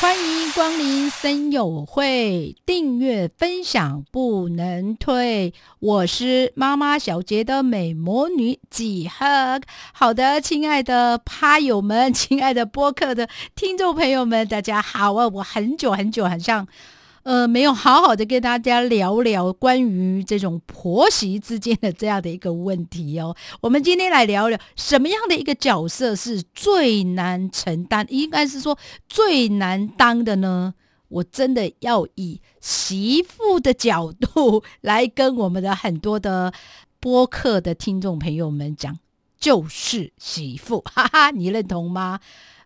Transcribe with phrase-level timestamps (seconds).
[0.00, 5.52] 欢迎光临森友会，订阅分享不能退。
[5.78, 9.60] 我是妈妈小杰的美魔女几何。
[9.92, 15.28] 好的，亲爱的趴友们，亲爱的播客的听众朋友们，大家好啊！
[15.28, 16.66] 我很久很久，很像。
[17.22, 23.36] 呃，没有好好的跟大家聊聊关于这种婆媳之间的这样的一个问题哦。
[23.60, 30.74] 我们今天来聊聊什么样的一个角色是最难承担，应该是说最难当的呢？
[31.08, 36.52] 我真的要以媳妇的角度来跟我们的很多的
[37.00, 38.98] 播客的听众朋友们讲，
[39.38, 42.20] 就是媳妇，哈哈，你认同吗？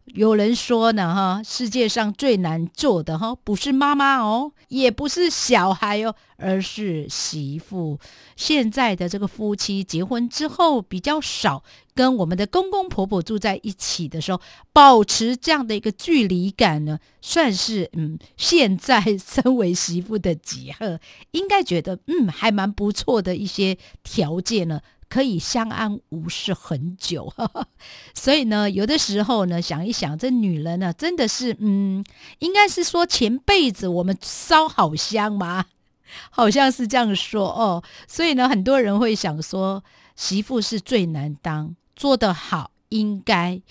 [0.07, 7.99] 有人说呢，哈，世界上最难做的哈，不是妈妈哦，也不是小孩哦，而是媳妇。
[8.37, 14.41] 现在的这个夫妻结婚之后比较少跟我们的公公婆婆住在一起的时候，
[14.75, 24.81] 保持这样的一个距离感呢，算是嗯，现在身为媳妇的几何应该觉得嗯，还蛮不错的一些条件呢。
[25.15, 27.33] 可以相安无事很久，
[28.17, 32.05] 所以呢，有的时候呢，想一想，这女人呢，真的是，嗯，
[32.41, 35.67] 应该是说前辈子我们烧好香吗？
[36.31, 37.85] 好像是这样说哦。
[38.09, 39.85] 所以呢，很多人会想说，
[40.17, 43.63] 媳妇是最难当，做得好应该。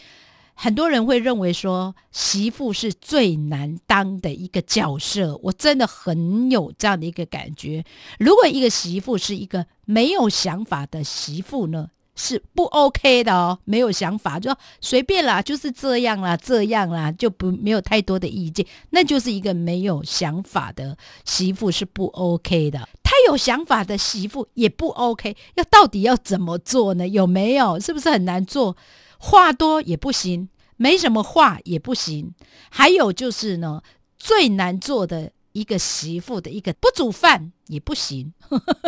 [0.63, 7.83] 很多人会认为说媳妇是最难当的一个角色，我真的很有这样的一个感觉。
[8.17, 13.59] 如果一个媳妇是一个没有想法的媳妇呢，是不 OK 的哦。
[13.65, 22.79] 没有想法就随便啦，就是这样啦，这样啦，就不没有太多的意见，那就是一个没有想法的媳妇是不 OK 的。
[23.03, 27.05] 太有想法的媳妇也不 OK，要到底要怎么做呢？
[27.05, 27.77] 有没有？
[27.81, 28.77] 是不是很难做？
[29.25, 30.49] 话多也不行，
[30.83, 32.33] 没什么话也不行。
[32.69, 33.81] 还有就是呢，
[34.17, 38.33] 最难做的一个媳妇的一个不煮饭也不行，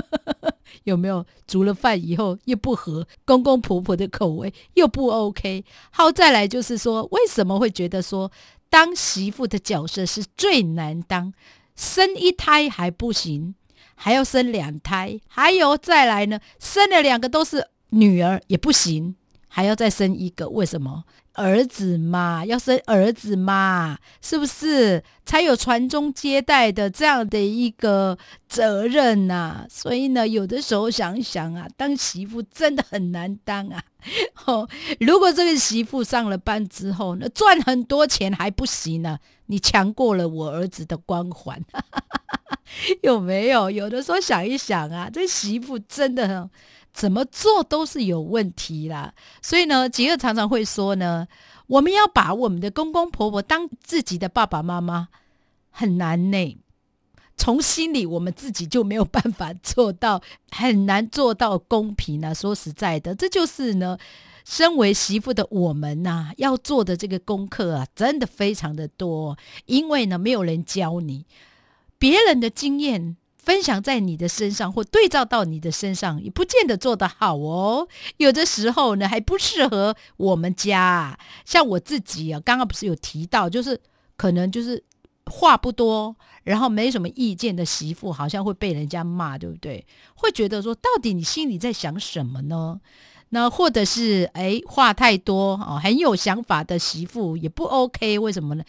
[0.83, 1.25] 有没有？
[1.47, 5.63] 煮了饭以后又不合公公婆婆的口味，又不 OK。
[5.91, 8.29] 好，再来就是说，为什么会觉得说
[8.69, 11.33] 当媳妇的角色是最难当？
[11.77, 13.55] 生一胎还不行，
[13.95, 19.15] 还要生两胎，还有再来呢，生了两个都是女儿也不行。
[19.55, 20.49] 还要再生一个？
[20.49, 22.43] 为什么儿子嘛？
[22.45, 23.97] 要生儿子嘛？
[24.21, 28.17] 是不是才有传宗接代的这样的一个
[28.49, 29.65] 责任呐？
[29.69, 33.81] 所以呢，有的时候想想啊，当媳妇真的很难当啊。
[34.43, 34.67] 哦，
[34.99, 39.17] 如果这个媳妇上了班之后呢，赚很多钱还不行呢？
[39.45, 41.63] 你强过了我儿子的光环，
[43.03, 43.71] 有没有？
[43.71, 46.49] 有的时候想一想啊，这媳妇真的很。
[46.95, 51.27] 怎么做都是有问题啦，所以呢，吉尔常常会说呢，
[51.67, 55.09] 我们要把我们的公公婆婆当自己的爸爸妈妈，
[55.69, 56.57] 很难呢。
[57.35, 62.33] 从心里我们自己就没有办法做到，很难做到公平啊。
[62.33, 63.97] 说实在的，这就是呢，
[64.45, 71.25] 身为媳妇的我们呐，要做的这个功课啊，真的非常的多，因为呢，没有人教你
[71.99, 73.17] 别人的经验。
[73.45, 77.87] 分享在你的身上，或对照到你的身上，也不见得做得好哦。
[78.17, 81.17] 有的时候呢，还不适合我们家。
[81.45, 83.79] 像我自己啊，刚刚不是有提到，就是
[84.17, 84.83] 可能就是
[85.27, 89.85] 话不多，然后没什么意见的媳妇，好像会被人家骂，对不对？
[90.15, 92.81] 会觉得说，到底你心里在想什么呢？
[93.29, 98.63] 那或者是哎，话太多哦，很有想法的媳妇也不 OK，为什么呢？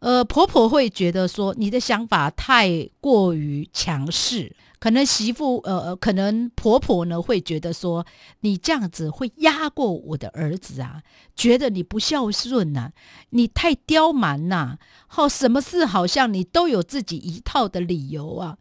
[0.00, 8.06] 呃，婆婆会觉得说你的想法太过于强势，可能媳妇呃，可能婆婆呢会觉得说
[8.40, 11.02] 你这样子会压过我的儿子啊，
[11.36, 12.92] 觉得你不孝顺呐，
[13.30, 18.56] 你太刁蛮呐，好，什么事好像你都有自己一套的理由啊。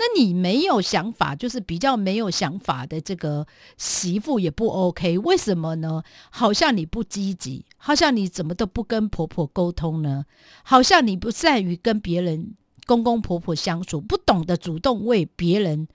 [0.00, 3.44] 那你没有想法，就是比较没有想法的这个
[3.76, 6.04] 媳妇也不 OK，为什么呢？
[6.30, 10.24] 好像你不积极，好像你怎么都不跟婆婆沟通呢？
[10.62, 12.54] 好像你不善于跟别人
[12.86, 15.88] 公公婆婆相处，不懂得主动为别人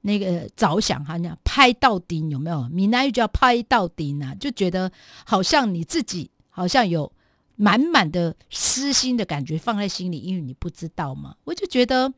[0.00, 2.68] 那个着想，好像拍到底有没有？
[2.70, 4.90] 闽南语叫拍到底呢，就觉得
[5.24, 7.12] 好像你自己好像有
[7.54, 11.36] 满满的私心的感觉放在心里，因为你不知道嘛。
[11.44, 12.12] 我就觉得。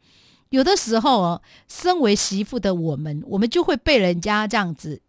[0.50, 5.00] 有的时候哦，身为媳妇的我们，我们就会被人家这样子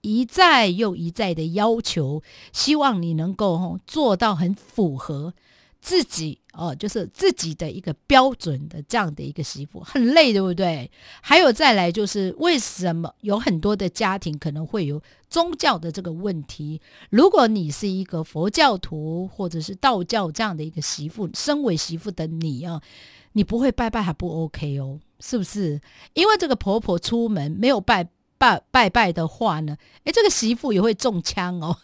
[0.00, 2.22] 一再又一再的要求，
[2.52, 5.34] 希望你能够做到很符合
[5.80, 10.90] 自己哦，就是自己的一个标准的这样的一个媳妇，很累，对不对？
[11.20, 16.80] 还有再来就是为什么有很多的家庭可能会有宗教的这个问题？
[17.10, 22.80] 如果你是一个佛教徒或者是道教这样的一个媳妇，身为媳妇的你啊，
[23.36, 25.78] 你不会拜拜还不 OK 哦，是不是？
[26.14, 28.08] 因为这个婆婆出门没有拜。
[28.38, 29.74] 拜拜拜的话呢，
[30.04, 31.74] 哎，这个媳妇也会中枪哦。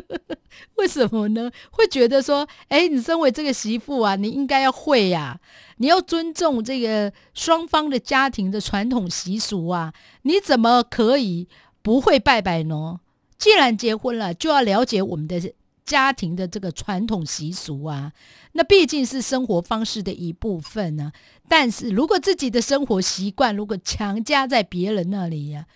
[0.76, 1.50] 为什么呢？
[1.70, 5.40] 会觉得说，哎，你身为这个媳妇啊，你应该要会呀，
[5.78, 9.94] 你要尊重这个双方的家庭的传统习俗啊，
[10.24, 11.48] 你怎么可以
[11.80, 13.00] 不会拜拜呢？
[13.38, 15.40] 既然结婚了，就要了解我们的
[15.86, 18.12] 家庭的这个传统习俗啊，
[18.52, 21.12] 那毕竟是生活方式的一部分呢。
[21.48, 25.66] 但是如果自己的生活习惯如果强加在别人那里呀，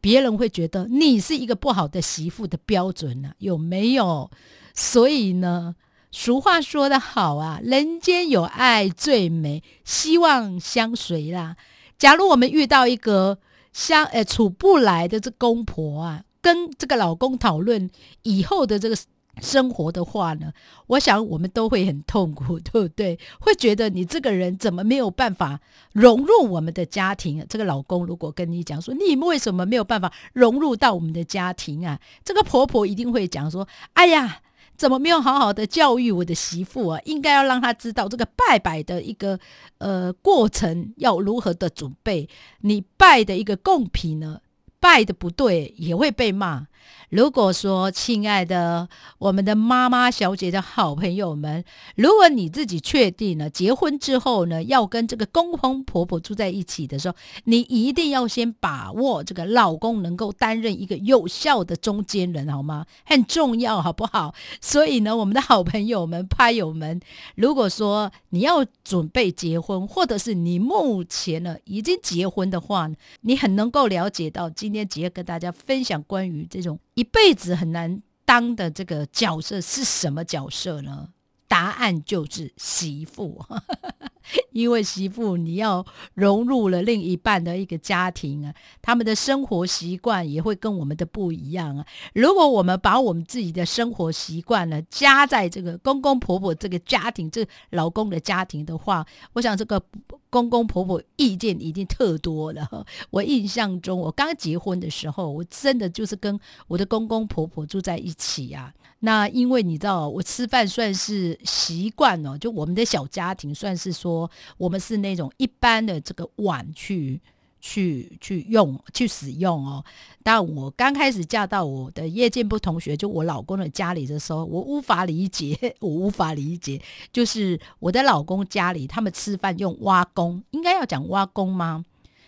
[0.00, 3.32] 别人会觉得你是一个不好的媳妇的标准呢？
[3.38, 4.28] 有没有？
[4.74, 5.76] 所以呢，
[6.10, 11.56] 俗话说得好啊，人间有爱最美，希望相随啦。
[11.96, 13.38] 假如我们遇到一个
[13.72, 17.88] 相呃处不来的这公婆啊，跟这个老公讨论
[18.22, 18.96] 以后的这个。
[19.40, 20.52] 生活的话呢，
[20.86, 23.18] 我想我们都会很痛苦， 对不对？
[23.40, 25.60] 会觉得你这个人怎么没有办法
[25.92, 27.44] 融入我们的家庭？
[27.48, 31.98] 这个老公如果跟你讲说，你为什么没有办法融入到我们的家庭啊？
[32.24, 34.42] 这个婆婆一定会讲说，哎呀，
[34.76, 37.00] 怎么没有好好的教育我的媳妇啊？
[37.04, 39.38] 应该要让她知道这个拜拜的一个
[39.78, 42.28] 呃过程要如何的准备，
[42.60, 44.40] 你拜的一个贡品呢，
[44.80, 46.66] 拜的不对也会被骂。
[47.10, 48.88] 如果说，亲爱的
[49.18, 51.64] 我们的妈妈小姐的好朋友们，
[51.96, 62.86] 如果你自己确定了结婚之后呢，要跟这个公公婆婆住在一起的时候，你一定要先把握这个老公能够担任一个有效的中间人，好吗？
[63.04, 64.32] 很重要，好不好？
[64.60, 67.00] 所以呢，我们的好朋友们、拍友们，
[67.34, 72.88] 如果说你要准备结婚，或者是你目前呢已经结婚的话，
[73.22, 76.78] 你很能够了解到，今今天只要跟大家分享关于这种。
[76.94, 81.08] 一辈子很难当的这个角色是什么角色呢？
[81.50, 83.44] 答案就是媳妇。
[84.52, 91.84] 因为媳妇，你要融入了另一半的一个家庭啊，他们的生活习惯也会跟我们的不一样啊。
[92.14, 99.82] 如果我们把我们自己的生活习惯呢加在这个公公婆婆这个家庭，这老公的家庭的话，我想这个
[100.28, 102.86] 公公婆婆意见已经特多了。
[103.10, 106.38] 我印象中，我刚结婚的时候，我真的就是跟
[106.68, 108.72] 我的公公婆婆住在一起啊。
[109.00, 114.30] 那因为你知道，我吃饭算是习惯哦，就我们的小家庭算是说。
[114.58, 117.18] 我们是那种一般的这个碗去
[117.60, 119.82] 去去用去使用哦。
[120.22, 126.80] 但我刚开始嫁到我的叶建波同学，就我老公的家里的时候，我无法理解， 我无法理解，
[127.10, 131.84] 就是我的老公家里他们吃饭用挖工，应该要讲挖工吗？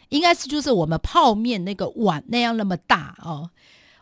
[0.09, 3.51] 应该是就是我们泡面那个碗那样那么大哦。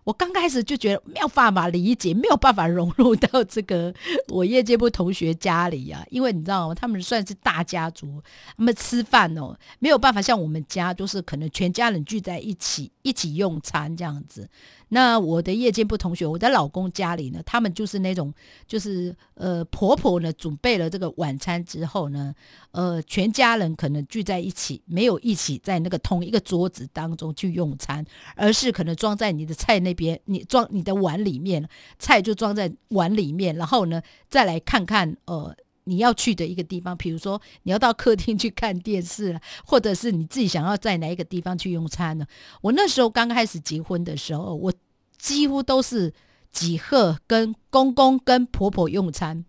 [0.05, 3.95] 我刚开始就觉得没有办法理解，没有办法融入到这个
[4.29, 6.75] 我业界部同学家里啊，因为你知道吗？
[6.75, 8.23] 他们算是大家族，
[8.57, 14.49] 他们吃饭哦，没有办法像我们家，就是可能全家人聚在一起一起用餐这样子。
[14.93, 18.33] 那我的夜间部同学，我的老公家里呢，他们就是那种，
[18.67, 22.35] 就是呃，婆婆呢准备了这个晚餐之后呢，
[22.73, 42.27] 呃，全家人可能聚在一起，没有一起在那个同一个桌子当中去用餐，而是可能装在你的菜那边，你装你的碗里面，菜就装在碗里面，然后呢，再来看看呃你要去的一个地方，比如说你要到客厅去看电视或者是你自己想要在哪一个地方去用餐呢？
[42.61, 44.73] 我那时候刚开始结婚的时候，我。
[45.21, 46.13] 几乎都是
[46.51, 49.45] 几贺跟公公跟婆婆用餐，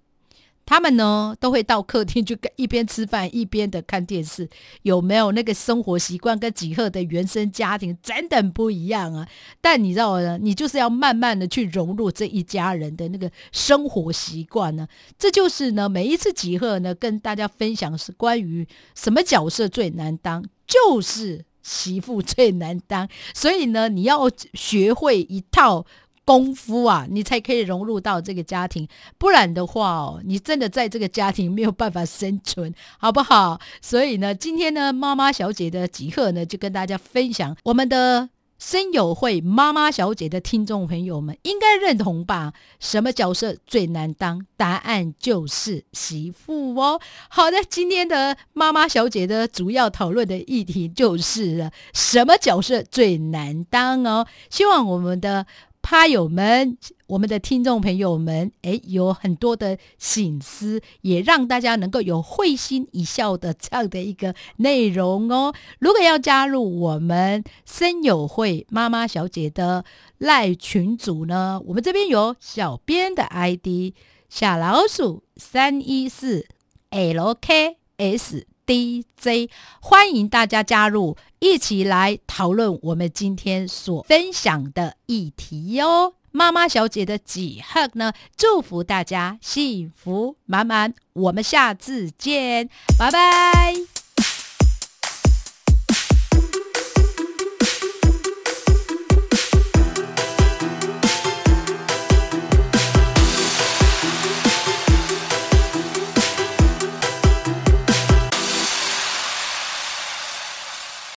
[0.65, 4.49] 他们呢都会到客厅去一边吃饭一边的看电视，
[4.83, 9.27] 有没有那个生活习惯跟几贺的原生家庭真的不一样啊？
[9.61, 14.87] 但你知道呢，你就是要慢慢的去融入这一家人的那个生活习惯呢。
[15.17, 21.45] 这就是呢，每一次几贺呢跟大家分享是关于什么角色最难当，就是。
[21.63, 25.85] 媳妇最难当， 所以呢，你要学会一套
[26.23, 28.87] 功夫啊，你才可以融入到这个家庭。
[29.17, 33.59] 不然的话哦，你真的在这个家庭没有办法生存，好不好？
[33.81, 38.29] 所以呢，今天呢，妈妈小姐的集合呢，就跟大家分享我们的。
[38.61, 42.53] 声友会妈妈小姐的听众朋友们应该认同吧？
[42.79, 44.45] 什么角色最难当？
[44.55, 47.01] 答案就是媳妇哦。
[47.27, 54.27] 好的，今天的妈妈小姐的主要讨论的议题就是什么角色最难当哦。
[54.51, 55.47] 希望我们的
[55.81, 65.53] 趴友们，我们的听众朋友们，诶，有很多的醒思，也让大家能够有会心一笑的这样的一个内容哦。
[65.79, 69.83] 如果要加入我们森友会妈妈小姐的
[70.17, 73.93] 赖群组呢，我们这边有小编的 ID
[74.29, 76.47] 小老鼠三一四
[76.91, 78.43] LKS。
[78.71, 79.49] DJ，
[79.81, 86.13] 欢迎大家加入，一起来讨论我们今天所分享的议题哟。
[86.31, 88.13] 妈妈小姐的几贺呢？
[88.37, 94.00] 祝福大家幸福满满，我们下次见，拜拜。